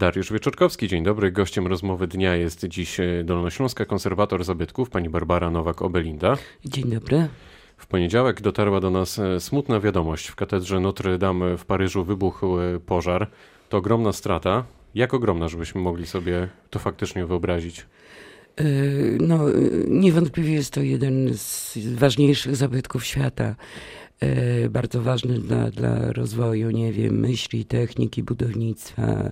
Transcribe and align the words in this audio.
Dariusz 0.00 0.32
Wieczorkowski, 0.32 0.88
dzień 0.88 1.04
dobry. 1.04 1.32
Gościem 1.32 1.66
rozmowy 1.66 2.06
dnia 2.06 2.36
jest 2.36 2.64
dziś 2.66 3.00
e, 3.00 3.24
Dolnośląska 3.24 3.84
konserwator 3.84 4.44
zabytków, 4.44 4.90
pani 4.90 5.08
Barbara 5.08 5.50
Nowak-Obelinda. 5.50 6.36
Dzień 6.64 6.84
dobry. 6.84 7.28
W 7.76 7.86
poniedziałek 7.86 8.40
dotarła 8.40 8.80
do 8.80 8.90
nas 8.90 9.18
e, 9.18 9.40
smutna 9.40 9.80
wiadomość. 9.80 10.26
W 10.28 10.36
katedrze 10.36 10.80
Notre 10.80 11.18
Dame 11.18 11.56
w 11.56 11.64
Paryżu 11.64 12.04
wybuchł 12.04 12.60
e, 12.60 12.80
pożar. 12.80 13.30
To 13.68 13.76
ogromna 13.76 14.12
strata. 14.12 14.64
Jak 14.94 15.14
ogromna, 15.14 15.48
żebyśmy 15.48 15.80
mogli 15.80 16.06
sobie 16.06 16.48
to 16.70 16.78
faktycznie 16.78 17.26
wyobrazić? 17.26 17.86
No, 19.20 19.38
niewątpliwie 19.88 20.52
jest 20.52 20.72
to 20.72 20.82
jeden 20.82 21.34
z 21.34 21.78
ważniejszych 21.94 22.56
zabytków 22.56 23.04
świata. 23.04 23.54
E, 24.20 24.68
bardzo 24.68 25.02
ważny 25.02 25.38
dla, 25.38 25.70
dla 25.70 26.12
rozwoju, 26.12 26.70
nie 26.70 26.92
wiem, 26.92 27.20
myśli, 27.20 27.64
techniki, 27.64 28.22
budownictwa, 28.22 29.30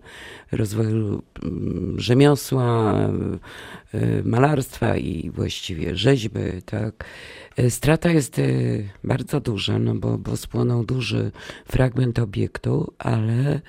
rozwoju 0.53 1.23
mm, 1.43 2.01
rzemiosła, 2.01 2.95
e, 3.95 4.23
malarstwa 4.25 4.97
i 4.97 5.31
właściwie 5.31 5.97
rzeźby, 5.97 6.41
tak. 6.67 7.05
E, 7.57 7.71
strata 7.71 8.11
jest 8.11 8.41
bardzo 9.05 9.41
duża, 9.41 9.79
no 9.79 9.95
bo, 9.95 10.19
bo 10.19 10.37
spłonął 10.37 10.85
duży 10.85 11.31
fragment 11.67 12.19
obiektu, 12.19 12.93
ale 12.99 13.61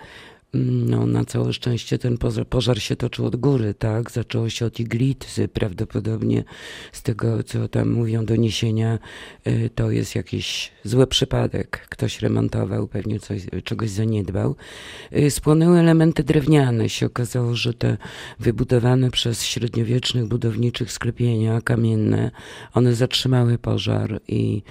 no, 0.54 1.06
na 1.08 1.26
całe 1.26 1.54
szczęście 1.54 1.98
ten 1.98 2.18
pożar, 2.18 2.48
pożar, 2.48 2.82
się 2.82 2.96
toczył 2.96 3.26
od 3.26 3.36
góry, 3.36 3.74
tak? 3.74 4.12
Zaczęło 4.12 4.50
się 4.50 4.66
od 4.66 4.80
iglicy, 4.80 5.48
prawdopodobnie 5.48 6.44
z 6.92 7.04
tego, 7.04 7.44
co 7.44 7.68
tam 7.68 7.90
mówią 7.92 8.26
doniesienia, 8.26 9.00
y, 9.48 9.70
to 9.76 9.92
jest 9.92 10.16
jakiś 10.16 10.72
zły 10.84 11.08
przypadek. 11.08 11.88
Ktoś 11.90 12.22
remontował, 12.22 12.88
pewnie 12.88 13.20
coś, 13.20 13.42
czegoś 13.64 13.90
zaniedbał. 13.90 14.56
Y, 15.18 15.32
spłonęły 15.32 15.80
elementy 15.80 16.24
drewniane. 16.24 16.90
Się 16.90 17.06
okazało, 17.06 17.56
że 17.56 17.74
te 17.74 17.98
wybudowane 18.40 19.12
przez 19.12 19.44
średniowiecznych 19.44 20.26
budowniczych 20.28 20.92
sklepienia 20.92 21.62
kamienne, 21.62 22.32
one 22.74 22.96
zatrzymały 22.96 23.58
pożar 23.58 24.22
i 24.28 24.64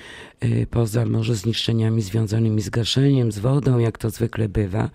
y, 0.45 0.67
poza 0.70 1.07
może 1.07 1.35
zniszczeniami 1.35 2.03
związanymi 2.03 2.61
z 2.61 2.70
gaszeniem, 2.70 3.33
z 3.33 3.39
wodą, 3.39 3.79
jak 3.79 3.98
to 3.98 4.11
zwykle 4.11 4.48
bywa, 4.48 4.91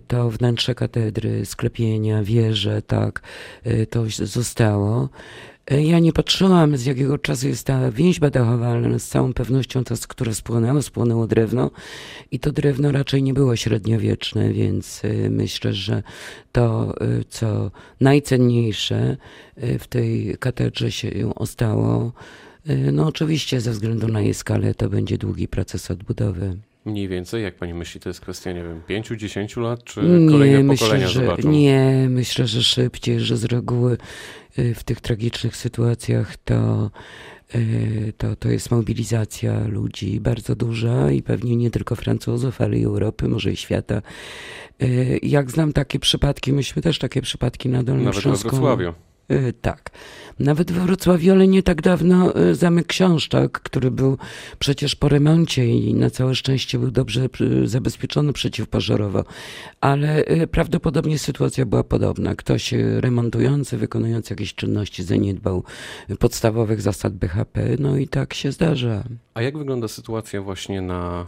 to 0.00 0.30
wnętrze 0.30 0.74
katedry, 0.74 1.46
sklepienia, 1.46 2.22
wieże, 2.22 2.82
tak, 2.82 3.22
y, 3.66 3.86
to 3.86 4.04
zostało. 4.10 5.08
Y, 5.72 5.82
ja 5.82 5.98
nie 5.98 6.12
patrzyłam, 6.12 6.76
z 6.76 6.84
jakiego 6.84 7.18
czasu 7.18 7.48
jest 7.48 7.66
ta 7.66 7.90
więźba 7.90 8.30
dachowa, 8.30 8.68
ale 8.68 8.98
z 8.98 9.08
całą 9.08 9.32
pewnością 9.32 9.84
to, 9.84 9.94
które 10.08 10.34
spłonęło, 10.34 10.82
spłonęło 10.82 11.26
drewno 11.26 11.70
i 12.30 12.38
to 12.38 12.52
drewno 12.52 12.92
raczej 12.92 13.22
nie 13.22 13.34
było 13.34 13.56
średniowieczne, 13.56 14.52
więc 14.52 15.04
y, 15.04 15.30
myślę, 15.30 15.72
że 15.72 16.02
to, 16.52 16.94
co 17.28 17.70
najcenniejsze 18.00 19.16
w 19.56 19.86
tej 19.86 20.36
katedrze 20.40 20.92
się 20.92 21.34
ostało, 21.34 22.12
no 22.92 23.06
oczywiście 23.06 23.60
ze 23.60 23.70
względu 23.70 24.08
na 24.08 24.20
jej 24.20 24.34
skalę 24.34 24.74
to 24.74 24.88
będzie 24.88 25.18
długi 25.18 25.48
proces 25.48 25.90
odbudowy. 25.90 26.56
Mniej 26.88 27.08
więcej, 27.08 27.42
jak 27.42 27.54
pani 27.54 27.74
myśli, 27.74 28.00
to 28.00 28.08
jest 28.08 28.20
kwestia, 28.20 28.52
nie 28.52 28.62
wiem, 28.62 28.80
pięciu, 28.86 29.16
dziesięciu 29.16 29.60
lat, 29.60 29.84
czy 29.84 30.00
kolejne 30.30 30.62
myślę, 30.62 30.86
pokolenia 30.86 31.08
że, 31.08 31.20
zobaczą? 31.20 31.50
Nie, 31.50 32.06
myślę, 32.10 32.46
że 32.46 32.62
szybciej, 32.62 33.20
że 33.20 33.36
z 33.36 33.44
reguły 33.44 33.98
y, 34.58 34.74
w 34.74 34.84
tych 34.84 35.00
tragicznych 35.00 35.56
sytuacjach 35.56 36.36
to, 36.36 36.90
y, 37.54 38.12
to, 38.18 38.36
to 38.36 38.48
jest 38.48 38.70
mobilizacja 38.70 39.66
ludzi 39.66 40.20
bardzo 40.20 40.56
duża 40.56 41.10
i 41.10 41.22
pewnie 41.22 41.56
nie 41.56 41.70
tylko 41.70 41.96
Francuzów, 41.96 42.60
ale 42.60 42.78
i 42.78 42.84
Europy, 42.84 43.28
może 43.28 43.52
i 43.52 43.56
świata. 43.56 44.02
Y, 44.82 45.18
jak 45.22 45.50
znam 45.50 45.72
takie 45.72 45.98
przypadki, 45.98 46.52
myśmy 46.52 46.82
też 46.82 46.98
takie 46.98 47.22
przypadki 47.22 47.68
na 47.68 47.82
Dolnym 47.82 48.04
Nawet 48.04 48.22
Śląsku. 48.22 48.46
Nawet 48.48 48.60
we 48.60 48.66
Wrocławiu. 48.66 49.07
Y, 49.32 49.52
tak. 49.60 49.90
Nawet 50.38 50.72
we 50.72 50.80
Wrocławiu, 50.80 51.32
ale 51.32 51.48
nie 51.48 51.62
tak 51.62 51.82
dawno 51.82 52.36
y, 52.36 52.54
Zamek 52.54 52.86
Książczak, 52.86 53.60
który 53.60 53.90
był 53.90 54.18
przecież 54.58 54.94
po 54.94 55.08
remoncie 55.08 55.66
i 55.66 55.94
na 55.94 56.10
całe 56.10 56.34
szczęście 56.34 56.78
był 56.78 56.90
dobrze 56.90 57.28
y, 57.40 57.68
zabezpieczony 57.68 58.32
przeciwpożarowo, 58.32 59.24
ale 59.80 60.24
prawdopodobnie 60.50 61.18
sytuacja 61.18 61.66
była 61.66 61.84
podobna. 61.84 62.34
Ktoś 62.34 62.74
remontujący, 63.00 63.76
wykonujący 63.76 64.34
jakieś 64.34 64.54
czynności 64.54 65.02
zaniedbał 65.02 65.64
podstawowych 66.18 66.80
zasad 66.80 67.14
BHP, 67.14 67.76
no 67.78 67.96
i 67.96 68.08
tak 68.08 68.34
się 68.34 68.52
zdarza. 68.52 69.04
A 69.34 69.42
jak 69.42 69.58
wygląda 69.58 69.88
sytuacja 69.88 70.42
właśnie 70.42 70.80
na 70.80 71.26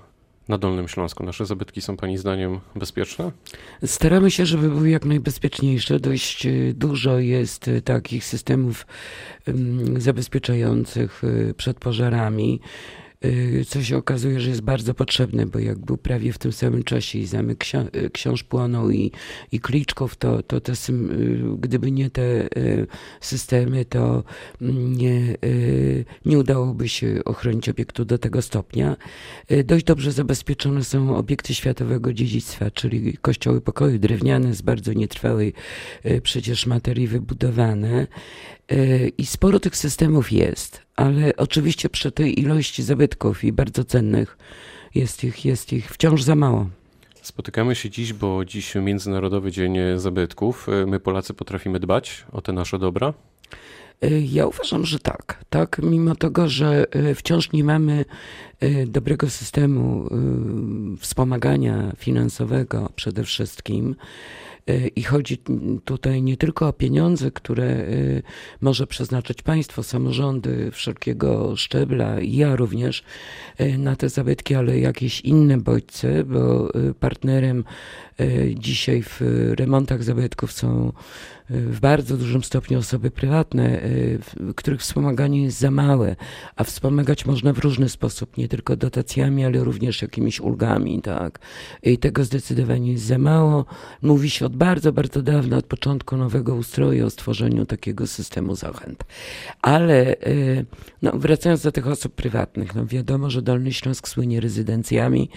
na 0.50 0.58
Dolnym 0.58 0.88
Śląsku? 0.88 1.24
Nasze 1.24 1.46
zabytki 1.46 1.80
są 1.80 1.96
Pani 1.96 2.18
zdaniem 2.18 2.60
bezpieczne? 2.74 3.32
Staramy 3.84 4.30
się, 4.30 4.46
żeby 4.46 4.68
były 4.68 4.90
jak 4.90 5.04
najbezpieczniejsze. 5.04 6.00
Dość 6.00 6.46
e, 6.46 6.50
dużo 6.74 7.18
jest 7.18 7.68
e, 7.68 7.82
takich 7.82 8.24
systemów 8.24 8.86
zabezpieczających 9.98 11.22
e, 11.24 11.54
przed 11.54 11.78
pożarami. 11.78 12.60
Y, 13.24 13.64
co 13.68 13.82
się 13.82 13.96
okazuje, 13.96 14.40
że 14.40 14.50
jest 14.50 14.60
bardzo 14.60 14.94
potrzebne, 14.94 15.46
bo 15.46 15.58
jak 15.58 15.78
był 15.78 15.96
prawie 15.96 16.32
w 16.32 16.38
tym 16.38 16.52
samym 16.52 16.82
czasie 16.82 17.18
i 17.18 17.26
zamek 17.26 17.58
ksi 17.58 17.76
y, 17.76 18.10
książ 18.10 18.42
płonął 18.42 18.90
i, 18.90 19.12
i 19.52 19.60
Kliczków, 19.60 20.16
to, 20.16 20.42
to 20.42 20.60
te, 20.60 20.72
y, 20.72 20.76
gdyby 21.58 21.90
nie 21.90 22.10
te 22.10 22.48
systemy, 23.20 23.84
to 23.84 24.24
nie, 24.60 25.36
nie 26.24 26.38
udałoby 26.38 26.88
się 26.88 27.20
ochronić 27.24 27.68
obiektu 27.68 28.04
do 28.04 28.18
tego 28.18 28.42
stopnia. 28.42 28.96
Dość 29.64 29.84
dobrze 29.84 30.12
zabezpieczone 30.12 30.84
są 30.84 31.16
obiekty 31.16 31.54
światowego 31.54 32.12
dziedzictwa, 32.12 32.70
czyli 32.70 33.16
kościoły 33.16 33.60
pokoju 33.60 33.98
drewniane 33.98 34.54
z 34.54 34.62
bardzo 34.62 34.92
nietrwałej 34.92 35.52
przecież 36.22 36.66
materii 36.66 37.06
wybudowane. 37.06 38.06
I 39.18 39.26
sporo 39.26 39.60
tych 39.60 39.76
systemów 39.76 40.32
jest, 40.32 40.82
ale 40.96 41.36
oczywiście 41.36 41.88
przy 41.88 42.12
tej 42.12 42.40
ilości 42.40 42.82
zabytków 42.82 43.44
i 43.44 43.52
bardzo 43.52 43.84
cennych 43.84 44.38
jest 44.94 45.24
ich, 45.24 45.44
jest 45.44 45.72
ich 45.72 45.90
wciąż 45.90 46.22
za 46.22 46.34
mało. 46.34 46.68
Spotykamy 47.22 47.74
się 47.74 47.90
dziś, 47.90 48.12
bo 48.12 48.44
dziś 48.44 48.74
Międzynarodowy 48.74 49.52
Dzień 49.52 49.78
Zabytków. 49.96 50.66
My 50.86 51.00
Polacy 51.00 51.34
potrafimy 51.34 51.80
dbać 51.80 52.24
o 52.32 52.40
te 52.40 52.52
nasze 52.52 52.78
dobra? 52.78 53.14
Ja 54.22 54.46
uważam, 54.46 54.86
że 54.86 54.98
tak. 54.98 55.44
Tak, 55.50 55.80
mimo 55.82 56.14
tego, 56.14 56.48
że 56.48 56.86
wciąż 57.14 57.52
nie 57.52 57.64
mamy 57.64 58.04
dobrego 58.86 59.30
systemu 59.30 60.08
wspomagania 60.98 61.92
finansowego 61.96 62.92
przede 62.96 63.24
wszystkim, 63.24 63.96
I 64.96 65.02
chodzi 65.02 65.38
tutaj 65.84 66.22
nie 66.22 66.36
tylko 66.36 66.68
o 66.68 66.72
pieniądze, 66.72 67.30
które 67.30 67.64
e, 67.64 67.86
może 68.60 68.86
przeznaczyć 68.86 69.42
państwo, 69.42 69.82
samorządy 69.82 70.70
wszelkiego 70.70 71.56
szczebla 71.56 72.20
i 72.20 72.36
ja 72.36 72.56
również 72.56 73.02
e, 73.58 73.78
na 73.78 73.96
te 73.96 74.08
zabytki, 74.08 74.54
ale 74.54 74.78
jakieś 74.78 75.20
inne 75.20 75.58
bodźce, 75.58 76.24
bo 76.24 76.72
partnerem 77.00 77.64
dzisiaj 78.54 79.02
w 79.02 79.20
remontach 79.58 80.02
zabytków 80.02 80.52
są 80.52 80.92
w 81.50 81.80
bardzo 81.80 82.16
dużym 82.16 82.44
stopniu 82.44 82.78
osoby 82.78 83.10
prywatne, 83.10 83.80
których 84.56 84.80
wspomaganie 84.80 85.42
jest 85.42 85.58
za 85.58 85.70
małe, 85.70 86.16
a 86.56 86.64
wspomagać 86.64 87.26
można 87.26 87.52
w 87.52 87.58
różny 87.58 87.88
sposób, 87.88 88.36
nie 88.36 88.48
tylko 88.48 88.76
dotacjami, 88.76 89.44
ale 89.44 89.64
również 89.64 90.02
jakimiś 90.02 90.40
ulgami, 90.40 91.02
tak. 91.02 91.38
I 91.82 91.98
tego 91.98 92.24
zdecydowanie 92.24 92.92
jest 92.92 93.04
za 93.04 93.18
mało. 93.18 93.64
Mówi 94.02 94.30
się 94.30 94.46
od 94.46 94.56
bardzo, 94.56 94.92
bardzo 94.92 95.22
dawna, 95.22 95.56
od 95.56 95.66
początku 95.66 96.16
nowego 96.16 96.54
ustroju 96.54 97.06
o 97.06 97.10
stworzeniu 97.10 97.66
takiego 97.66 98.06
systemu 98.06 98.54
zachęt. 98.54 99.04
Ale 99.62 100.16
no, 101.02 101.12
wracając 101.14 101.62
do 101.62 101.72
tych 101.72 101.86
osób 101.86 102.14
prywatnych, 102.14 102.74
no 102.74 102.86
wiadomo, 102.86 103.30
że 103.30 103.42
Dolny 103.42 103.72
Śląsk 103.72 104.08
słynie 104.08 104.40
rezydencjami, 104.40 105.30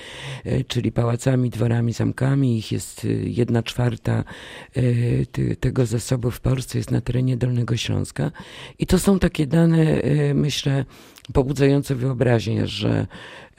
czyli 0.68 0.92
pałacami, 0.92 1.50
dworami, 1.50 1.94
zamkami. 1.94 2.58
Ich 2.58 2.72
jest 2.74 3.06
y, 3.06 3.24
jedna 3.30 3.64
czwarta 3.64 4.24
tego 5.60 5.86
zasobu 5.86 6.32
w 6.32 6.40
Polsce 6.40 6.78
jest 6.78 6.92
na 6.92 7.02
terenie 7.02 7.38
Dolnego 7.38 7.78
Śląska. 7.78 8.32
I 8.80 8.88
to 8.88 9.00
są 9.00 9.20
takie 9.20 9.48
dane, 9.48 10.02
myślę, 10.34 10.86
pobudzające 11.34 11.96
wyobraźnię, 11.96 12.68
że 12.68 13.08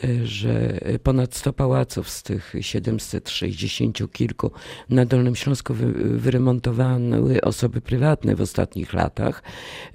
Y, 0.04 0.26
że 0.26 0.80
ponad 1.02 1.34
100 1.34 1.52
pałaców 1.52 2.10
z 2.10 2.22
tych 2.22 2.54
760 2.60 4.12
kilku 4.12 4.50
na 4.90 5.06
Dolnym 5.06 5.36
Śląsku 5.36 5.74
wyremontowały 5.94 7.40
osoby 7.40 7.80
prywatne 7.80 8.36
w 8.36 8.40
ostatnich 8.40 8.92
latach. 8.92 9.42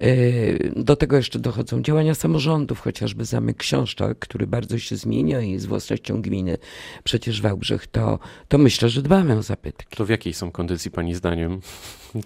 Y, 0.04 0.71
do 0.75 0.95
tego 0.95 1.18
jeszcze 1.18 1.39
dochodzą 1.39 1.81
działania 1.81 2.16
samorządów, 2.16 2.80
chociażby 2.80 3.25
Zamek 3.25 3.57
Książczak, 3.57 4.19
który 4.19 4.48
bardzo 4.48 4.80
się 4.80 4.95
zmienia 4.95 5.42
i 5.42 5.51
jest 5.51 5.68
własnością 5.68 6.21
gminy. 6.21 6.57
Przecież 7.04 7.42
Wałbrzych 7.42 7.88
to, 7.88 8.19
to 8.48 8.57
myślę, 8.57 8.89
że 8.89 9.01
dbamy 9.01 9.38
o 9.38 9.44
zabytki. 9.44 9.95
To 9.95 10.06
w 10.06 10.10
jakiej 10.10 10.33
są 10.33 10.51
kondycji 10.51 10.92
Pani 10.92 11.16
zdaniem 11.16 11.62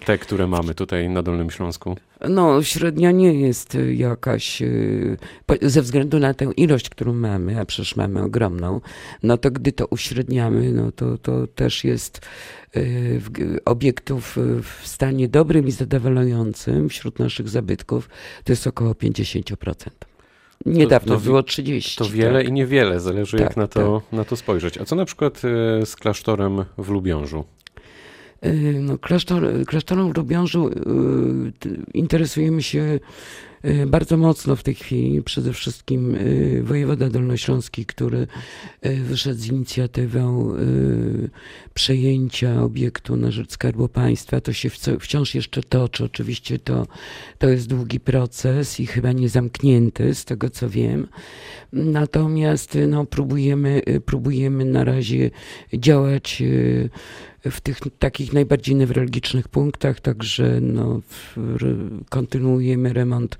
te, 0.04 0.18
które 0.18 0.46
mamy 0.46 0.74
tutaj 0.74 1.08
na 1.08 1.22
Dolnym 1.22 1.50
Śląsku? 1.50 1.96
No, 2.28 2.62
średnia 2.62 3.10
nie 3.10 3.34
jest 3.34 3.78
jakaś, 3.94 4.62
y, 4.62 5.16
ze 5.62 5.82
względu 5.82 6.18
na 6.18 6.34
tę 6.34 6.52
ilość, 6.56 6.88
którą 6.88 7.12
mamy, 7.12 7.60
a 7.60 7.64
przecież 7.64 7.96
mamy 7.96 8.22
ogromną, 8.22 8.80
no 9.22 9.38
to 9.38 9.50
gdy 9.50 9.72
to 9.72 9.86
uśredniamy, 9.86 10.72
no 10.72 10.92
to, 10.92 11.18
to 11.18 11.46
też 11.46 11.84
jest 11.84 12.20
y, 12.76 13.20
obiektów 13.64 14.38
w 14.62 14.88
stanie 14.88 15.28
dobrym 15.28 15.66
i 15.66 15.70
zadowalającym 15.70 16.88
wśród 16.88 17.18
naszych 17.18 17.48
zabytków, 17.48 18.08
to 18.44 18.52
jest 18.52 18.66
około 18.66 18.92
50%. 18.92 19.74
Niedawno 20.66 21.14
to, 21.14 21.20
to 21.20 21.24
było 21.24 21.42
30. 21.42 21.96
To 21.96 22.04
wiele 22.04 22.38
tak. 22.38 22.48
i 22.48 22.52
niewiele, 22.52 23.00
zależy 23.00 23.36
tak, 23.36 23.46
jak 23.46 23.56
na 23.56 23.66
to, 23.66 24.02
tak. 24.10 24.18
na 24.18 24.24
to 24.24 24.36
spojrzeć. 24.36 24.78
A 24.78 24.84
co 24.84 24.96
na 24.96 25.04
przykład 25.04 25.42
e, 25.44 25.86
z 25.86 25.96
klasztorem 25.96 26.64
w 26.78 26.88
Lubiążu? 26.88 27.44
No, 28.80 28.98
klasztor, 28.98 29.64
klasztorem 29.66 30.12
w 30.12 30.16
Lubiążu 30.16 30.70
interesujemy 31.94 32.62
się 32.62 32.80
Y, 32.80 33.00
bardzo 33.86 34.16
mocno 34.16 34.56
w 34.56 34.62
tej 34.62 34.74
chwili 34.74 35.22
przede 35.22 35.52
wszystkim 35.52 36.14
y, 36.14 36.62
wojewoda 36.62 37.10
dolnośląski, 37.10 37.86
który 37.86 38.26
y, 38.86 38.94
wyszedł 38.96 39.40
z 39.40 39.46
inicjatywą 39.46 40.54
przejęcia 41.74 42.62
obiektu 42.62 43.16
na 43.16 43.30
rzecz 43.30 43.50
Skarbu 43.50 43.88
Państwa. 43.88 44.40
To 44.40 44.52
się 44.52 44.70
wciąż 45.00 45.34
jeszcze 45.34 45.62
toczy. 45.62 46.04
Oczywiście 46.04 46.58
to, 46.58 46.86
to 47.38 47.48
jest 47.48 47.68
długi 47.68 48.00
proces 48.00 48.80
i 48.80 48.86
chyba 48.86 49.12
nie 49.12 49.28
zamknięty, 49.28 50.14
z 50.14 50.24
tego 50.24 50.50
co 50.50 50.70
wiem. 50.70 51.08
Natomiast 51.72 52.78
no, 52.88 53.06
próbujemy, 53.06 53.82
próbujemy 54.04 54.64
na 54.64 54.84
razie 54.84 55.30
działać 55.74 56.42
w 57.50 57.60
tych 57.60 57.78
takich 57.98 58.32
najbardziej 58.32 58.74
newralgicznych 58.74 59.48
punktach, 59.48 60.00
także 60.00 60.58
no, 60.60 61.00
kontynuujemy 62.08 62.92
remont 62.92 63.38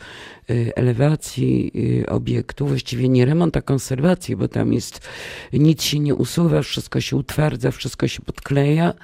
y, 0.50 0.72
elewacji 0.76 1.72
y, 2.02 2.06
obiektu, 2.06 2.66
właściwie 2.66 3.08
nie 3.08 3.24
remont, 3.24 3.56
a 3.56 3.62
konserwację, 3.62 4.36
bo 4.36 4.48
tam 4.48 4.72
jest, 4.72 5.00
nic 5.52 5.82
się 5.82 6.00
nie 6.00 6.14
usuwa, 6.14 6.62
wszystko 6.62 7.00
się 7.00 7.16
utwardza, 7.16 7.70
wszystko 7.70 8.08
się 8.08 8.22
podkleja. 8.22 8.94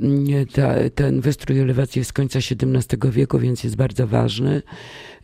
Mm, 0.00 0.46
ta, 0.46 0.74
ten 0.94 1.20
wystrój 1.20 1.58
elewacji 1.58 1.98
jest 2.00 2.10
z 2.10 2.12
końca 2.12 2.38
XVII 2.38 3.10
wieku, 3.10 3.38
więc 3.38 3.64
jest 3.64 3.76
bardzo 3.76 4.06
ważny. 4.06 4.62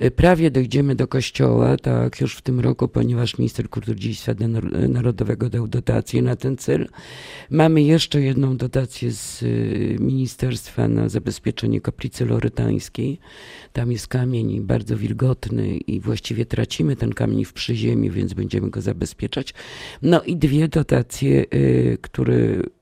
Y, 0.03 0.11
prawie 0.11 0.51
dojdziemy 0.51 0.95
do 0.95 1.09
kościoła, 1.09 1.77
tak 1.77 2.21
już 2.21 2.37
w 2.37 2.43
tym 2.43 2.61
roku, 2.61 2.89
ponieważ 2.89 3.39
minister 3.39 3.69
kultury 3.71 3.97
dziedzictwa 3.97 4.33
narodowego 4.89 5.51
dał 5.51 5.69
dotację 5.69 6.23
na 6.23 6.37
ten 6.37 6.57
cel. 6.57 6.89
Mamy 7.51 7.83
jeszcze 7.83 8.21
jedną 8.21 8.57
dotację 8.57 9.13
z 9.17 9.43
y, 9.43 9.97
ministerstwa 10.01 10.89
na 10.89 11.09
zabezpieczenie 11.09 11.81
kaplicy 11.81 12.27
lorytańskiej. 12.27 13.19
Tam 13.73 13.93
jest 13.93 14.09
kamień 14.09 14.61
bardzo 14.61 14.97
wilgotny 14.97 15.77
i 15.77 16.01
właściwie 16.01 16.47
tracimy 16.47 16.97
ten 16.97 17.13
kamień 17.13 17.45
w 17.45 17.53
przyziemiu, 17.53 18.13
więc 18.13 18.35
będziemy 18.35 18.71
go 18.71 18.81
zabezpieczać. 18.81 19.55
No 20.03 20.23
i 20.23 20.37
dwie 20.37 20.69
dotacje, 20.69 21.45
y, 21.55 21.99
które 22.01 22.37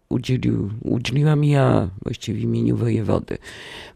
udzielił, 0.08 0.70
udzieliłam 0.80 1.44
ja 1.44 1.90
właściwie 2.02 2.40
w 2.40 2.42
imieniu 2.42 2.76
wojewody. 2.76 3.38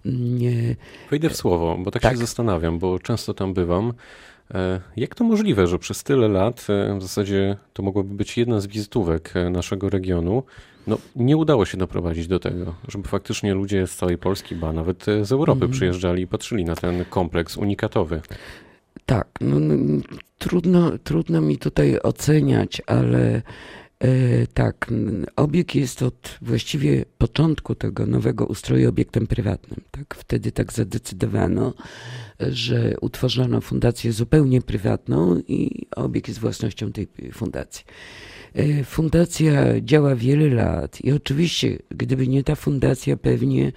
Nie. 0.05 0.76
Wejdę 1.11 1.31
w 1.31 1.37
słowo, 1.37 1.79
bo 1.79 1.90
tak, 1.90 2.02
tak, 2.02 2.12
się 2.12 2.19
zastanawiam, 2.19 2.79
bo 2.79 2.99
często 2.99 3.35
tam 3.35 3.55
bywam. 3.55 3.93
Jak 4.96 5.14
to 5.14 5.25
możliwe, 5.25 5.67
że 5.67 5.79
przez 5.79 6.05
tyle 6.05 6.29
lat, 6.29 6.67
w 6.99 7.02
zasadzie 7.02 7.56
to 7.73 7.82
mogłoby 7.82 8.14
być 8.14 8.38
jedna 8.38 8.61
z 8.61 8.67
wizytówek 8.67 9.35
naszego 9.50 9.90
regionu, 9.90 10.43
no, 10.88 10.99
nie 11.17 11.37
udało 11.37 11.64
się 11.64 11.79
doprowadzić 11.79 12.26
do 12.26 12.38
tego, 12.38 12.75
żeby 12.88 13.08
faktycznie 13.08 13.55
ludzie 13.55 13.87
z 13.87 13.96
całej 13.96 14.19
Polski, 14.19 14.55
ba 14.55 14.73
nawet 14.73 15.06
z 15.23 15.32
Europy 15.32 15.64
mm. 15.64 15.70
przyjeżdżali 15.70 16.23
i 16.23 16.26
patrzyli 16.26 16.64
na 16.64 16.76
ten 16.76 17.05
kompleks 17.05 17.56
unikatowy. 17.56 18.20
Tak, 19.06 19.29
no, 19.40 19.58
no, 19.61 20.02
trudno, 20.38 20.99
trudno 20.99 21.40
mi 21.40 21.58
tutaj 21.58 21.99
oceniać, 22.02 22.82
ale 22.87 23.43
E, 24.05 24.46
tak, 24.46 24.90
obiekt 25.37 25.75
jest 25.75 26.02
od 26.02 26.38
właściwie 26.43 27.05
początku 27.19 27.75
tego 27.75 28.06
nowego 28.06 28.46
ustroju 28.46 28.88
obiektem 28.88 29.26
prywatnym. 29.26 29.81
Tak? 29.90 30.14
Wtedy 30.14 30.52
tak 30.52 30.73
zadecydowano, 30.73 31.75
że 32.40 32.94
utworzono 33.00 33.61
fundację 33.61 34.12
zupełnie 34.12 34.62
prywatną 34.62 35.40
i 35.49 35.87
obiekt 35.96 36.29
jest 36.29 36.40
własnością 36.40 36.93
tej 36.93 37.08
fundacji. 37.32 37.85
E, 38.55 38.85
fundacja 38.85 39.81
działa 39.81 40.15
wiele 40.15 40.49
lat 40.49 41.05
i 41.05 41.12
oczywiście, 41.12 41.79
gdyby 41.91 42.29
nie 42.29 42.45
ta 42.45 42.55
fundacja, 42.55 43.17
pewnie 43.17 43.73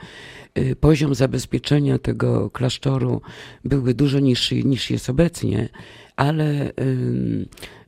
e, 0.53 0.75
poziom 0.75 1.15
zabezpieczenia 1.15 1.99
tego 1.99 2.49
klasztoru 2.49 3.21
byłby 3.65 3.93
dużo 3.93 4.19
niższy 4.19 4.63
niż 4.63 4.89
jest 4.89 5.09
obecnie, 5.09 5.69
ale 6.15 6.71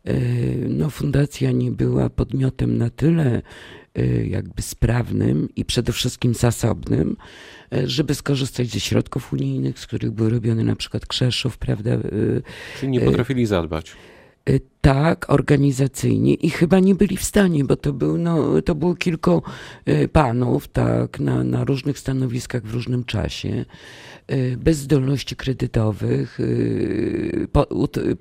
E, 0.05 0.13
no, 0.69 0.89
fundacja 0.89 1.51
nie 1.51 1.71
była 1.71 2.09
podmiotem 2.09 2.77
na 2.77 2.89
tyle 2.89 3.41
jakby 4.25 4.61
sprawnym 4.61 5.49
i 5.55 5.65
przede 5.65 5.91
wszystkim 5.91 6.33
zasobnym, 6.33 7.15
żeby 7.83 8.15
skorzystać 8.15 8.67
ze 8.67 8.79
środków 8.79 9.33
unijnych, 9.33 9.79
z 9.79 9.87
których 9.87 10.11
były 10.11 10.29
robione 10.29 10.63
na 10.63 10.75
przykład 10.75 11.05
Krzeszów, 11.05 11.57
prawda? 11.57 11.91
Czyli 12.79 12.91
nie 12.91 13.01
potrafili 13.01 13.45
zadbać. 13.45 13.95
Tak, 14.81 15.29
organizacyjnie 15.29 16.33
i 16.33 16.49
chyba 16.49 16.79
nie 16.79 16.95
byli 16.95 17.17
w 17.17 17.23
stanie, 17.23 17.63
bo 17.63 17.75
to, 17.75 17.93
był, 17.93 18.17
no, 18.17 18.61
to 18.61 18.75
było 18.75 18.95
kilku 18.95 19.41
panów, 20.11 20.67
tak, 20.67 21.19
na, 21.19 21.43
na 21.43 21.63
różnych 21.63 21.99
stanowiskach 21.99 22.63
w 22.63 22.73
różnym 22.73 23.03
czasie. 23.03 23.65
Y, 24.31 24.57
bez 24.57 24.77
zdolności 24.77 25.35
kredytowych. 25.35 26.39
Y, 26.39 27.47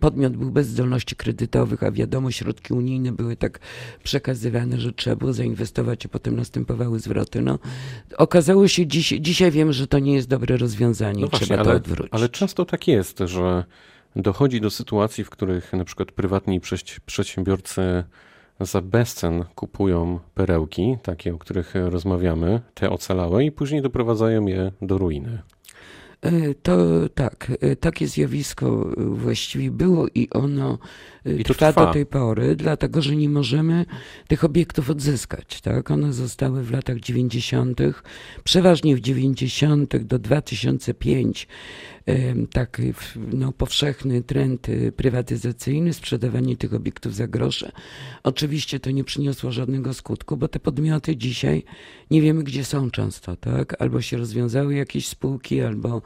podmiot 0.01 0.37
był 0.37 0.51
bez 0.51 0.67
zdolności 0.67 1.17
kredytowych, 1.17 1.83
a 1.83 1.93
wiadomo, 1.93 2.31
środki 2.31 2.75
unijne 2.75 3.13
były 3.13 3.37
tak 3.37 3.59
przekazywane, 4.05 4.81
że 4.81 4.93
trzeba 4.93 5.17
było 5.17 5.33
zainwestować, 5.33 6.07
a 6.07 6.09
potem 6.09 6.37
następowały 6.37 7.01
zwroty. 7.01 7.43
No, 7.43 7.59
okazało 8.17 8.69
się, 8.69 8.87
dziś, 8.87 9.15
dzisiaj 9.21 9.51
wiem, 9.51 9.73
że 9.73 9.87
to 9.87 9.99
nie 9.99 10.15
jest 10.15 10.29
dobre 10.29 10.57
rozwiązanie 10.57 11.23
no 11.23 11.29
właśnie, 11.29 11.47
trzeba 11.47 11.65
to 11.65 11.71
ale, 11.71 11.77
odwrócić. 11.77 12.15
Ale 12.15 12.29
często 12.29 12.65
tak 12.65 12.89
jest, 12.89 13.19
że 13.19 13.65
dochodzi 14.17 14.61
do 14.61 14.71
sytuacji, 14.71 15.25
w 15.25 15.31
których 15.31 15.73
na 15.73 15.85
przykład 15.85 16.13
prywatni 16.13 16.61
przedsiębiorcy 17.07 18.05
za 18.61 18.81
bezcen 18.81 19.45
kupują 19.55 20.19
perełki, 20.35 20.97
takie, 21.03 21.35
o 21.35 21.39
których 21.39 21.75
rozmawiamy, 21.75 22.61
te 22.75 22.91
ocalałe, 22.91 23.45
i 23.45 23.53
później 23.53 23.83
doprowadzają 23.83 24.47
je 24.47 24.73
do 24.83 24.99
ruiny. 24.99 25.43
E, 26.23 26.55
to 26.55 27.09
tak, 27.15 27.53
e, 27.61 27.77
takie 27.77 28.07
zjawisko 28.07 28.91
właściwie 28.97 29.71
było 29.71 30.07
i 30.15 30.29
ono 30.31 30.79
e, 31.27 31.33
I 31.33 31.45
trwa, 31.45 31.73
trwa, 31.73 31.87
do 31.87 31.93
tej 31.93 32.07
pory, 32.07 32.57
dlatego 32.57 33.03
że 33.03 33.17
nie 33.17 33.29
możemy 33.29 33.87
tych 34.29 34.45
obiektów 34.45 34.91
odzyskać. 34.91 35.61
Tak? 35.61 35.91
One 35.91 36.13
zostały 36.13 36.63
w 36.63 36.71
latach 36.71 37.01
90., 37.01 37.81
przeważnie 38.45 38.97
w 38.97 39.01
90. 39.01 39.97
do 39.97 40.19
2005 40.19 41.49
tak 42.53 42.81
no, 43.33 43.53
powszechny 43.53 44.23
trend 44.23 44.69
y, 44.69 44.93
prywatyzacyjny, 44.93 45.93
sprzedawanie 45.93 46.57
tych 46.57 46.75
obiektów 46.75 47.15
za 47.15 47.27
grosze. 47.27 47.73
Oczywiście 48.23 48.81
to 48.81 48.91
nie 48.91 49.05
przyniosło 49.05 49.53
żadnego 49.53 49.95
skutku, 49.95 50.37
bo 50.37 50.49
te 50.49 50.61
podmioty 50.61 51.17
dzisiaj 51.17 51.65
nie 52.11 52.23
wiemy, 52.23 52.43
gdzie 52.43 52.65
są 52.65 52.91
często, 52.91 53.37
tak? 53.37 53.83
Albo 53.83 54.01
się 54.01 54.17
rozwiązały 54.17 54.75
jakieś 54.75 55.09
spółki, 55.09 55.61
albo, 55.61 56.03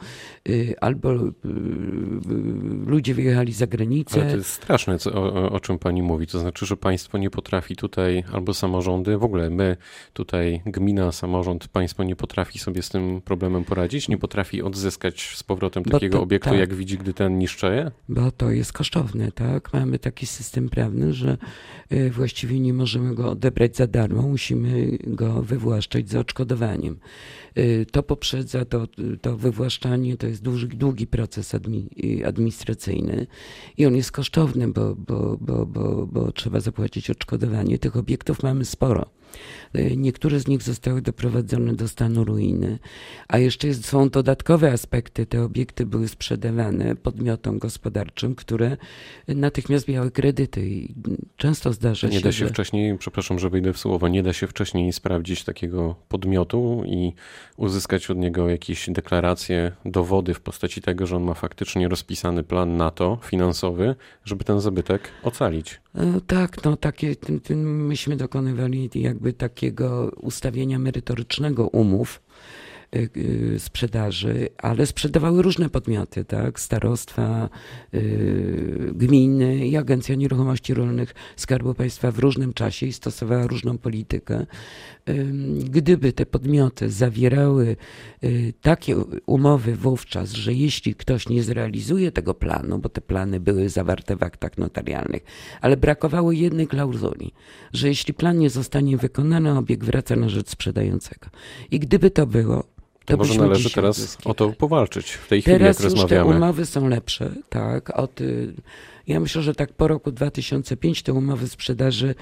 y, 0.49 0.75
albo 0.81 1.15
y, 1.15 1.33
ludzie 2.87 3.15
wyjechali 3.15 3.53
za 3.53 3.67
granicę. 3.67 4.21
Ale 4.21 4.31
to 4.31 4.37
jest 4.37 4.51
straszne, 4.51 4.99
co, 4.99 5.13
o, 5.13 5.53
o 5.53 5.61
czym 5.61 5.79
pani 5.79 6.03
mówi. 6.03 6.27
To 6.27 6.39
znaczy, 6.39 6.67
że 6.67 6.77
państwo 6.77 7.19
nie 7.19 7.31
potrafi 7.31 7.77
tutaj, 7.77 8.25
albo 8.33 8.55
samorządy, 8.55 9.19
w 9.19 9.25
ogóle 9.25 9.51
my 9.51 9.77
tutaj, 10.13 10.63
gmina, 10.67 11.13
samorząd, 11.13 11.69
państwo 11.69 12.05
nie 12.05 12.17
potrafi 12.17 12.59
sobie 12.59 12.83
z 12.83 12.89
tym 12.89 13.21
problemem 13.21 13.65
poradzić, 13.65 14.09
nie 14.09 14.19
potrafi 14.19 14.63
odzyskać 14.63 15.37
z 15.37 15.43
powrotem 15.43 15.83
takiego 15.91 16.19
to, 16.19 16.23
obiektu, 16.23 16.51
tak, 16.51 16.59
jak 16.59 16.75
widzi, 16.75 16.99
gdy 16.99 17.15
ten 17.15 17.39
niszczeje? 17.39 17.91
Bo 18.09 18.31
to 18.31 18.51
jest 18.51 18.73
kosztowne, 18.73 19.33
tak? 19.33 19.73
Mamy 19.73 19.99
taki 19.99 20.27
system 20.27 20.69
prawny, 20.69 21.13
że 21.13 21.39
y, 21.93 22.11
właściwie 22.11 22.61
nie 22.61 22.75
możemy 22.75 23.15
go 23.15 23.31
odebrać 23.31 23.77
za 23.77 23.87
darmo, 23.87 24.23
musimy 24.23 24.99
go 25.07 25.43
wywłaszczać 25.43 26.09
za 26.09 26.21
odszkodowaniem. 26.21 26.99
Y, 27.59 27.87
to 27.93 28.03
poprzedza 28.03 28.65
to, 28.65 28.87
to 29.21 29.37
wywłaszczanie, 29.37 30.17
to 30.17 30.27
jest 30.27 30.43
długi, 30.43 30.77
długi 30.77 31.07
proces 31.07 31.55
administracyjny 32.25 33.27
i 33.77 33.87
on 33.87 33.97
jest 33.97 34.13
kosztowny, 34.13 34.69
bo, 34.69 34.95
bo, 34.95 35.37
bo, 35.41 35.67
bo, 35.67 36.07
bo 36.07 36.33
trzeba 36.33 36.61
zapłacić 36.61 37.11
odszkodowanie. 37.11 37.79
Tych 37.79 37.97
obiektów 37.97 38.43
mamy 38.43 38.65
sporo. 38.65 39.16
Y, 39.79 39.97
niektóre 39.97 40.41
z 40.41 40.49
nich 40.49 40.63
zostały 40.63 41.03
doprowadzone 41.03 41.75
do 41.75 41.89
stanu 41.89 42.25
ruiny, 42.25 42.79
a 43.29 43.39
jeszcze 43.39 43.75
są 43.75 44.09
dodatkowe 44.09 44.73
aspekty. 44.73 45.27
Te 45.27 45.43
obiekty 45.43 45.87
były 45.87 46.09
sprzedawane 46.09 46.97
podmiotom 46.97 47.59
gospodarczym, 47.59 48.35
które 48.35 48.77
natychmiast 49.29 49.89
miały 49.89 50.11
kredyty 50.11 50.69
i 50.69 50.95
często 51.37 51.73
zdarza 51.73 52.07
nie 52.07 52.13
się, 52.13 52.19
Nie 52.19 52.25
da 52.25 52.33
się 52.33 52.45
że... 52.45 52.53
wcześniej, 52.53 52.99
przepraszam, 52.99 53.39
że 53.39 53.51
wyjdę 53.51 53.73
w 53.73 53.79
słowo, 53.79 54.09
nie 54.09 54.23
da 54.23 54.33
się 54.33 54.47
wcześniej 54.47 54.93
sprawdzić 54.93 55.45
takiego 55.45 55.95
podmiotu 56.09 56.83
i 56.87 57.13
uzyskać 57.57 58.11
od 58.11 58.19
niego 58.19 58.49
jakieś 58.49 58.91
deklaracje, 58.91 59.73
dowody 59.85 60.35
w 60.35 60.41
postaci 60.41 60.81
tego, 60.81 61.07
że 61.07 61.17
on 61.17 61.23
ma 61.23 61.35
faktycznie 61.35 61.89
rozpisany 61.89 62.43
plan 62.43 62.77
na 62.77 62.91
to 62.91 63.19
finansowy, 63.23 63.95
żeby 64.25 64.45
ten 64.45 64.61
zabytek 64.61 65.09
ocalić. 65.23 65.81
E, 65.95 66.21
tak, 66.27 66.65
no 66.65 66.77
takie, 66.77 67.17
myśmy 67.65 68.17
dokonywali 68.17 68.91
jakby 69.17 69.33
takiego 69.33 70.11
ustawienia 70.21 70.79
merytorycznego 70.79 71.69
umów, 71.69 72.23
sprzedaży, 73.59 74.49
ale 74.59 74.87
sprzedawały 74.87 75.43
różne 75.43 75.71
podmioty, 75.71 76.25
tak? 76.25 76.61
Starostwa, 76.61 77.49
y, 77.95 78.93
gminy 78.95 79.67
i 79.67 79.77
Agencja 79.77 80.15
Nieruchomości 80.15 80.75
Rolnych 80.75 81.15
Skarbu 81.37 81.75
Państwa 81.75 82.11
w 82.11 82.19
różnym 82.19 82.53
czasie 82.53 82.87
i 82.87 82.93
stosowała 82.93 83.47
różną 83.47 83.79
politykę. 83.79 84.47
Gdyby 85.71 86.13
te 86.13 86.27
podmioty 86.27 86.91
zawierały 86.91 87.77
takie 88.63 88.97
umowy 89.27 89.77
wówczas, 89.77 90.33
że 90.33 90.53
jeśli 90.53 90.95
ktoś 90.95 91.29
nie 91.29 91.43
zrealizuje 91.43 92.13
tego 92.13 92.35
planu, 92.35 92.79
bo 92.79 92.89
te 92.89 93.01
plany 93.01 93.41
były 93.41 93.69
zawarte 93.69 94.17
w 94.17 94.23
aktach 94.23 94.59
notarialnych, 94.59 95.23
ale 95.61 95.77
brakowało 95.77 96.33
jednej 96.33 96.67
klauzuli, 96.67 97.33
że 97.73 97.89
jeśli 97.89 98.15
plan 98.15 98.39
nie 98.39 98.51
zostanie 98.51 98.97
wykonany, 98.97 99.59
obiekt 99.59 99.85
wraca 99.85 100.17
na 100.17 100.29
rzecz 100.29 100.49
sprzedającego. 100.51 101.27
I 101.71 101.79
gdyby 101.81 102.11
to 102.11 102.27
było, 102.27 102.65
to 103.07 103.17
może 103.17 103.35
należy 103.35 103.71
teraz 103.71 104.19
o 104.25 104.35
to 104.35 104.53
powalczyć 104.53 105.11
w 105.11 105.29
tej 105.29 105.43
chwili, 105.43 105.59
teraz 105.59 105.77
jak 105.77 105.85
rozmawiamy. 105.85 106.09
Teraz 106.09 106.29
te 106.29 106.37
umowy 106.37 106.67
są 106.67 106.89
lepsze, 106.89 107.31
tak. 107.49 107.99
Od, 107.99 108.21
ja 109.07 109.21
myślę, 109.21 109.43
że 109.43 109.55
tak 109.55 109.73
po 109.73 109.89
roku 109.89 110.13
2005 110.13 111.03
te 111.03 111.13
umowy 111.13 111.49
sprzedaży 111.49 112.15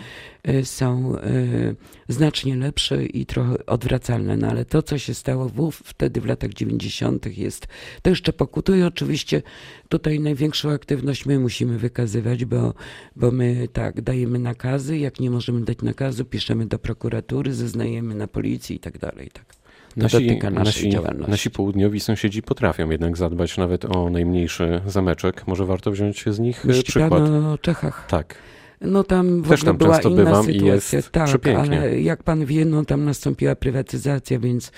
y, 0.49 0.65
są 0.65 1.17
y, 1.17 1.77
znacznie 2.09 2.57
lepsze 2.57 3.05
i 3.05 3.27
trochę 3.27 3.67
odwracalne, 3.67 4.37
no 4.37 4.49
ale 4.49 4.65
to, 4.65 4.83
co 4.83 4.99
się 4.99 5.15
stało 5.15 5.49
w, 5.49 5.73
wtedy 5.73 6.21
w 6.21 6.27
latach 6.27 6.53
90. 6.53 7.39
jest, 7.39 7.67
to 8.03 8.11
jeszcze 8.11 8.33
pokutuje. 8.33 8.87
Oczywiście 8.87 9.43
tutaj 9.89 10.21
największą 10.21 10.71
aktywność 10.71 11.27
my 11.27 11.39
musimy 11.39 11.79
wykazywać, 11.79 12.45
bo, 12.45 12.75
bo 13.17 13.31
my 13.31 13.69
tak 13.73 14.01
dajemy 14.01 14.39
nakazy, 14.39 14.99
jak 14.99 15.21
nie 15.21 15.31
możemy 15.31 15.61
dać 15.61 15.79
nakazu, 15.83 16.25
piszemy 16.25 16.67
do 16.67 16.79
prokuratury, 16.79 17.55
zeznajemy 17.55 18.15
na 18.15 18.27
policji 18.27 18.77
i 18.77 18.81
tak 18.81 18.99
dalej. 18.99 19.31
Tak 19.31 19.64
nasi, 19.97 20.39
nasi, 20.53 20.91
nasi 21.29 21.51
południowi 21.51 22.01
sąsiedzi 22.01 22.43
potrafią 22.43 22.91
jednak 22.91 23.17
zadbać 23.17 23.57
nawet 23.59 23.85
o 23.85 24.11
najmniejszy 24.11 24.81
zameczek. 24.87 25.47
Może 25.47 25.67
warto 25.67 25.91
wziąć 25.91 26.25
z 26.29 26.39
nich 26.39 26.65
Myśli 26.65 26.85
przykład. 26.85 27.23
O 27.53 27.59
Czechach. 27.59 28.07
Tak. 28.09 28.35
No 28.81 29.05
tam 29.05 29.43
w 29.43 29.49
Też 29.49 29.63
tam 29.65 29.77
była 29.77 29.95
często 29.95 30.09
inna 30.09 30.25
bywam 30.25 30.45
sytuacja. 30.45 30.67
i 30.67 30.97
jest 30.97 31.11
tak, 31.11 31.27
przepięknie. 31.27 31.81
ale 31.81 32.01
jak 32.01 32.23
pan 32.23 32.45
wie, 32.45 32.65
no 32.65 32.85
tam 32.85 33.05
nastąpiła 33.05 33.55
prywatyzacja, 33.55 34.39
więc 34.39 34.73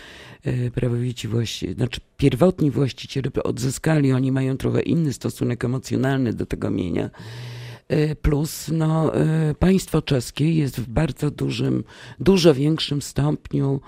e, 0.45 0.71
prawowici 0.71 1.29
właściciele, 1.29 1.75
znaczy 1.75 2.01
pierwotni 2.17 2.71
właściciele 2.71 3.31
odzyskali, 3.45 4.13
oni 4.13 4.33
mają 4.33 4.57
trochę 4.57 4.81
inny 4.81 5.13
stosunek 5.13 5.65
emocjonalny 5.65 6.33
do 6.33 6.47
tego 6.47 6.71
mienia. 6.71 7.11
Y, 7.93 8.17
plus 8.23 8.69
no, 8.73 9.13
y, 9.51 9.55
państwo 9.55 10.03
czeskie 10.03 10.53
jest 10.53 10.81
w 10.81 10.89
bardzo 10.89 11.31
dużym, 11.31 11.85
dużo 12.21 12.55
większym 12.55 13.03
stopniu 13.03 13.81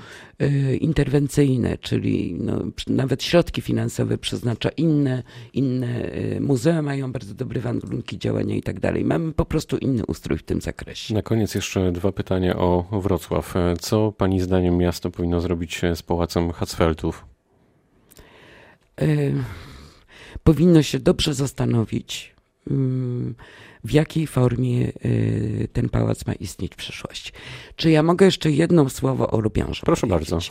y, 0.42 0.76
interwencyjne, 0.76 1.78
czyli 1.78 2.36
no, 2.40 2.64
nawet 2.86 3.22
środki 3.22 3.60
finansowe 3.60 4.18
przeznacza 4.18 4.68
inne, 4.68 5.22
inne 5.52 6.10
muzea 6.40 6.82
mają 6.82 7.12
bardzo 7.12 7.34
dobre 7.34 7.60
warunki 7.60 8.18
działania 8.18 8.56
i 8.56 8.62
tak 8.62 8.80
dalej. 8.80 9.04
Mamy 9.04 9.32
po 9.32 9.44
prostu 9.44 9.76
inny 9.76 10.06
ustrój 10.06 10.38
w 10.38 10.42
tym 10.42 10.60
zakresie. 10.60 11.14
Na 11.14 11.22
koniec 11.22 11.54
jeszcze 11.54 11.92
dwa 11.92 12.12
pytania 12.12 12.56
o 12.56 13.00
Wrocław. 13.02 13.54
Co 13.80 14.12
pani 14.12 14.40
zdaniem 14.40 14.76
miasto 14.76 15.10
powinno 15.10 15.40
zrobić 15.40 15.80
z 15.94 16.02
Pałacem 16.02 16.52
Hatzfeldów? 16.52 17.26
powinno 20.44 20.82
się 20.82 20.98
dobrze 20.98 21.34
zastanowić, 21.34 22.34
mm, 22.70 23.34
w 23.84 23.92
jakiej 23.92 24.26
formie 24.26 24.92
y, 25.04 25.68
ten 25.72 25.88
pałac 25.88 26.26
ma 26.26 26.32
istnieć 26.32 26.72
w 26.72 26.76
przyszłości. 26.76 27.32
Czy 27.76 27.90
ja 27.90 28.02
mogę 28.02 28.26
jeszcze 28.26 28.50
jedno 28.50 28.88
słowo 28.88 29.30
o 29.30 29.40
Lubiążu 29.40 29.82
Proszę 29.86 30.06
powiedzieć? 30.06 30.30
bardzo. 30.30 30.48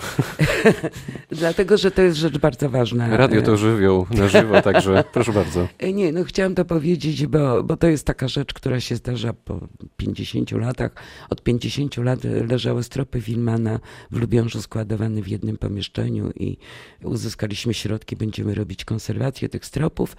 Dlatego, 1.31 1.77
że 1.77 1.91
to 1.91 2.01
jest 2.01 2.17
rzecz 2.17 2.38
bardzo 2.38 2.69
ważna. 2.69 3.17
Radio 3.17 3.41
to 3.41 3.57
żywioł 3.57 4.07
na 4.12 4.27
żywo, 4.27 4.62
także 4.72 5.03
proszę 5.13 5.34
bardzo. 5.34 5.67
E, 5.79 5.93
nie, 5.93 6.12
no 6.12 6.24
chciałam 6.24 6.55
to 6.55 6.65
powiedzieć, 6.65 7.27
bo, 7.27 7.63
bo 7.63 7.77
to 7.77 7.88
jest 7.88 8.05
taka 8.05 8.27
rzecz, 8.27 8.53
która 8.53 8.79
się 8.79 8.96
zdarza 8.96 9.34
po 9.34 9.67
50 9.98 10.51
latach. 10.51 10.91
Od 11.29 11.43
50 11.43 11.98
lat 11.98 12.19
leżały 12.24 12.84
stropy 12.84 13.19
Wilmana 13.19 13.79
w 14.12 14.17
Lubiążu 14.17 14.62
składowane 14.62 15.22
w 15.22 15.27
jednym 15.27 15.57
pomieszczeniu 15.57 16.31
i 16.36 16.57
uzyskaliśmy 17.03 17.74
środki, 17.74 18.15
będziemy 18.15 18.55
robić 18.55 18.86
konserwację 18.86 19.50
tych 19.50 19.65
stropów. 19.65 20.15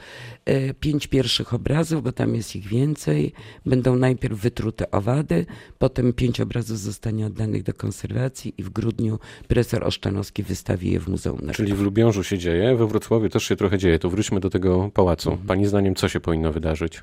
Pięć 0.80 1.06
pierwszych 1.06 1.54
obrazów, 1.54 2.02
bo 2.02 2.12
tam 2.12 2.34
jest 2.34 2.56
ich 2.56 2.66
więcej 2.66 3.07
więcej. 3.08 3.32
Będą 3.66 3.96
najpierw 3.96 4.40
wytrute 4.40 4.90
owady, 4.90 5.46
potem 5.78 6.12
pięć 6.12 6.40
obrazów 6.40 6.78
zostanie 6.78 7.26
oddanych 7.26 7.62
do 7.62 7.74
konserwacji 7.74 8.54
i 8.58 8.62
w 8.62 8.70
grudniu 8.70 9.18
profesor 9.48 9.84
Oszczanowski 9.84 10.42
wystawi 10.42 10.90
je 10.90 11.00
w 11.00 11.08
Muzeum 11.08 11.36
Narodowym. 11.36 11.54
Czyli 11.54 11.74
w 11.74 11.80
Lubiążu 11.80 12.24
się 12.24 12.38
dzieje, 12.38 12.76
we 12.76 12.86
Wrocławiu 12.86 13.28
też 13.28 13.44
się 13.44 13.56
trochę 13.56 13.78
dzieje. 13.78 13.98
To 13.98 14.10
wróćmy 14.10 14.40
do 14.40 14.50
tego 14.50 14.90
pałacu. 14.94 15.30
Mhm. 15.30 15.48
Pani 15.48 15.66
zdaniem 15.66 15.94
co 15.94 16.08
się 16.08 16.20
powinno 16.20 16.52
wydarzyć? 16.52 17.02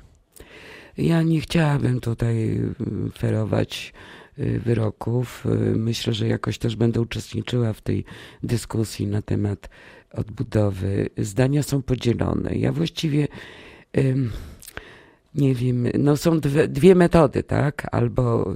Ja 0.98 1.22
nie 1.22 1.40
chciałabym 1.40 2.00
tutaj 2.00 2.58
y, 3.08 3.10
ferować 3.18 3.92
y, 4.38 4.60
wyroków. 4.60 5.46
Y, 5.46 5.76
myślę, 5.76 6.12
że 6.12 6.28
jakoś 6.28 6.58
też 6.58 6.76
będę 6.76 7.00
uczestniczyła 7.00 7.72
w 7.72 7.80
tej 7.80 8.04
dyskusji 8.42 9.06
na 9.06 9.22
temat 9.22 9.68
odbudowy. 10.12 11.08
Zdania 11.18 11.62
są 11.62 11.82
podzielone. 11.82 12.54
Ja 12.54 12.72
właściwie 12.72 13.28
nie 15.36 15.54
wiem, 15.54 15.88
no 15.98 16.16
są 16.16 16.40
dwie, 16.40 16.68
dwie 16.68 16.94
metody, 16.94 17.42
tak? 17.42 17.86
Albo 17.92 18.54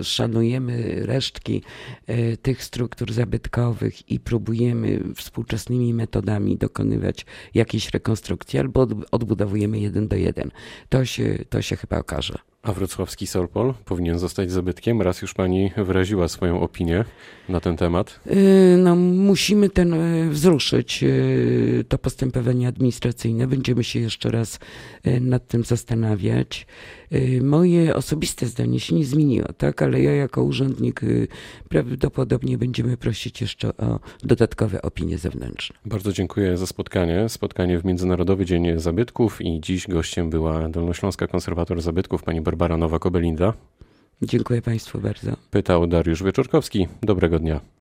e, 0.00 0.04
szanujemy 0.04 1.06
resztki 1.06 1.62
e, 2.06 2.36
tych 2.36 2.62
struktur 2.62 3.12
zabytkowych 3.12 4.10
i 4.10 4.20
próbujemy 4.20 5.00
współczesnymi 5.14 5.94
metodami 5.94 6.56
dokonywać 6.56 7.26
jakiejś 7.54 7.90
rekonstrukcji, 7.90 8.58
albo 8.58 8.86
odbudowujemy 9.10 9.80
jeden 9.80 10.08
do 10.08 10.16
jeden. 10.16 10.50
To 10.88 11.04
się, 11.04 11.38
to 11.48 11.62
się 11.62 11.76
chyba 11.76 11.98
okaże. 11.98 12.38
A 12.66 12.72
wrocławski 12.72 13.26
Solpol 13.26 13.74
powinien 13.84 14.18
zostać 14.18 14.50
zabytkiem? 14.50 15.02
Raz 15.02 15.22
już 15.22 15.34
pani 15.34 15.70
wyraziła 15.76 16.28
swoją 16.28 16.60
opinię 16.60 17.04
na 17.48 17.60
ten 17.60 17.76
temat. 17.76 18.20
Y, 18.26 18.76
no, 18.78 18.96
musimy 18.96 19.70
ten 19.70 19.94
y, 19.94 20.30
wzruszyć 20.30 21.02
y, 21.02 21.84
to 21.88 21.98
postępowanie 21.98 22.68
administracyjne. 22.68 23.46
Będziemy 23.46 23.84
się 23.84 24.00
jeszcze 24.00 24.30
raz 24.30 24.58
nad 25.20 25.48
tym 25.48 25.64
zastanawiać. 25.64 26.66
Moje 27.42 27.94
osobiste 27.94 28.46
zdanie 28.46 28.80
się 28.80 28.94
nie 28.94 29.04
zmieniło, 29.04 29.52
tak, 29.52 29.82
ale 29.82 30.02
ja 30.02 30.12
jako 30.12 30.42
urzędnik 30.42 31.00
prawdopodobnie 31.68 32.58
będziemy 32.58 32.96
prosić 32.96 33.40
jeszcze 33.40 33.76
o 33.76 34.00
dodatkowe 34.22 34.82
opinie 34.82 35.18
zewnętrzne. 35.18 35.76
Bardzo 35.84 36.12
dziękuję 36.12 36.56
za 36.56 36.66
spotkanie. 36.66 37.28
Spotkanie 37.28 37.78
w 37.78 37.84
Międzynarodowy 37.84 38.44
Dzień 38.44 38.80
Zabytków 38.80 39.42
i 39.42 39.60
dziś 39.60 39.86
gościem 39.86 40.30
była 40.30 40.68
Dolnośląska 40.68 41.26
Konserwator 41.26 41.82
Zabytków 41.82 42.22
pani 42.22 42.40
Barbara 42.56 42.76
Nowak-Obelinda. 42.76 43.52
Dziękuję 44.22 44.62
Państwu 44.62 45.00
bardzo. 45.00 45.32
Pytał 45.50 45.86
Dariusz 45.86 46.22
Wieczorkowski. 46.22 46.88
Dobrego 47.02 47.38
dnia. 47.38 47.60